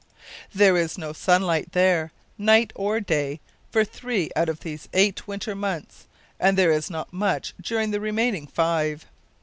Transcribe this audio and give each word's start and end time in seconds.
There 0.51 0.77
is 0.77 0.97
no 0.97 1.13
sunlight 1.13 1.73
there, 1.73 2.11
night 2.35 2.73
or 2.73 2.99
day, 2.99 3.39
for 3.69 3.85
three 3.85 4.31
out 4.35 4.49
of 4.49 4.61
these 4.61 4.89
eight 4.95 5.27
winter 5.27 5.53
months, 5.53 6.07
and 6.39 6.57
there 6.57 6.71
is 6.71 6.89
not 6.89 7.13
much 7.13 7.53
during 7.61 7.91
the 7.91 7.99
remaining 7.99 8.47
five. 8.47 9.05